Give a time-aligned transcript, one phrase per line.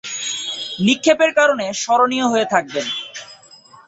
[0.79, 2.87] নিক্ষেপের কারণে স্মরণীয় হয়ে থাকবেন।